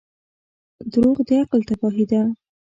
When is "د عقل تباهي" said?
1.27-2.05